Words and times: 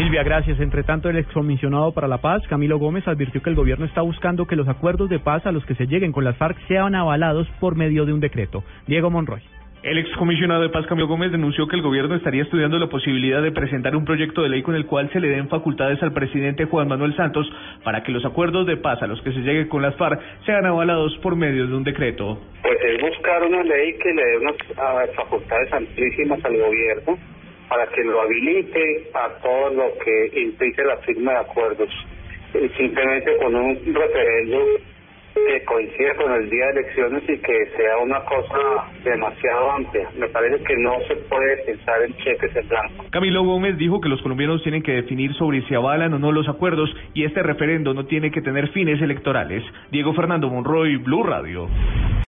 Silvia, 0.00 0.22
gracias. 0.22 0.58
Entre 0.60 0.82
tanto, 0.82 1.10
el 1.10 1.18
excomisionado 1.18 1.92
para 1.92 2.08
la 2.08 2.22
paz, 2.22 2.42
Camilo 2.48 2.78
Gómez, 2.78 3.06
advirtió 3.06 3.42
que 3.42 3.50
el 3.50 3.56
gobierno 3.56 3.84
está 3.84 4.00
buscando 4.00 4.46
que 4.46 4.56
los 4.56 4.66
acuerdos 4.66 5.10
de 5.10 5.18
paz 5.18 5.44
a 5.44 5.52
los 5.52 5.62
que 5.66 5.74
se 5.74 5.86
lleguen 5.86 6.10
con 6.10 6.24
las 6.24 6.38
FARC 6.38 6.56
sean 6.68 6.94
avalados 6.94 7.46
por 7.60 7.76
medio 7.76 8.06
de 8.06 8.14
un 8.14 8.20
decreto. 8.20 8.64
Diego 8.86 9.10
Monroy. 9.10 9.42
El 9.82 9.98
excomisionado 9.98 10.62
de 10.62 10.70
paz 10.70 10.86
Camilo 10.86 11.06
Gómez 11.06 11.32
denunció 11.32 11.68
que 11.68 11.76
el 11.76 11.82
gobierno 11.82 12.14
estaría 12.14 12.44
estudiando 12.44 12.78
la 12.78 12.86
posibilidad 12.86 13.42
de 13.42 13.52
presentar 13.52 13.94
un 13.94 14.06
proyecto 14.06 14.40
de 14.42 14.48
ley 14.48 14.62
con 14.62 14.74
el 14.74 14.86
cual 14.86 15.10
se 15.12 15.20
le 15.20 15.28
den 15.28 15.50
facultades 15.50 16.02
al 16.02 16.14
presidente 16.14 16.64
Juan 16.64 16.88
Manuel 16.88 17.14
Santos 17.14 17.46
para 17.84 18.02
que 18.02 18.10
los 18.10 18.24
acuerdos 18.24 18.66
de 18.66 18.78
paz 18.78 19.02
a 19.02 19.06
los 19.06 19.20
que 19.20 19.32
se 19.32 19.40
llegue 19.40 19.68
con 19.68 19.82
las 19.82 19.96
FARC 19.96 20.18
sean 20.46 20.64
avalados 20.64 21.14
por 21.18 21.36
medio 21.36 21.66
de 21.66 21.74
un 21.74 21.84
decreto. 21.84 22.40
Pues 22.62 22.78
es 22.86 23.02
buscar 23.02 23.42
una 23.42 23.62
ley 23.64 23.98
que 23.98 24.14
le 24.14 24.24
dé 24.24 24.38
unas 24.38 24.56
ah, 24.78 25.04
facultades 25.14 25.70
amplísimas 25.74 26.42
al 26.42 26.56
gobierno 26.56 27.18
para 27.70 27.86
que 27.86 28.02
lo 28.02 28.20
habilite 28.20 29.10
a 29.14 29.28
todo 29.40 29.70
lo 29.70 29.98
que 30.04 30.40
implique 30.42 30.82
la 30.82 30.96
firma 30.98 31.32
de 31.32 31.38
acuerdos. 31.38 31.88
Eh, 32.52 32.68
simplemente 32.76 33.36
con 33.36 33.54
un 33.54 33.76
referéndum 33.94 34.66
que 35.34 35.64
coincida 35.64 36.14
con 36.16 36.32
el 36.32 36.50
día 36.50 36.66
de 36.66 36.80
elecciones 36.80 37.22
y 37.28 37.38
que 37.38 37.66
sea 37.76 37.98
una 37.98 38.20
cosa 38.24 38.90
demasiado 39.04 39.70
amplia. 39.70 40.08
Me 40.18 40.26
parece 40.28 40.62
que 40.64 40.76
no 40.78 40.98
se 41.06 41.14
puede 41.14 41.58
pensar 41.58 42.02
en 42.02 42.12
cheques 42.16 42.56
en 42.56 42.68
blanco. 42.68 43.04
Camilo 43.10 43.44
Gómez 43.44 43.78
dijo 43.78 44.00
que 44.00 44.08
los 44.08 44.20
colombianos 44.22 44.62
tienen 44.64 44.82
que 44.82 44.92
definir 44.92 45.32
sobre 45.34 45.62
si 45.68 45.74
avalan 45.74 46.12
o 46.14 46.18
no 46.18 46.32
los 46.32 46.48
acuerdos 46.48 46.90
y 47.14 47.24
este 47.24 47.42
referendo 47.44 47.94
no 47.94 48.06
tiene 48.06 48.32
que 48.32 48.42
tener 48.42 48.68
fines 48.70 49.00
electorales. 49.00 49.62
Diego 49.92 50.12
Fernando 50.14 50.50
Monroy, 50.50 50.96
Blue 50.96 51.22
Radio. 51.22 51.68